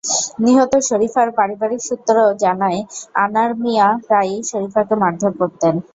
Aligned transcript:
নিহত 0.43 0.73
শরীফার 0.89 1.27
পারিবারিক 1.37 1.81
সূত্র 1.87 2.15
জানায়, 2.43 2.79
আনার 3.23 3.49
মিয়া 3.63 3.87
প্রায়ই 4.05 4.39
শরীফাকে 4.49 4.95
মারধর 5.01 5.31
করতেন। 5.41 5.73